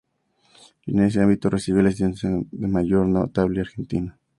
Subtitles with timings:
[0.87, 4.17] En ese ámbito recibió la distinción de "Mayor Notable Argentino".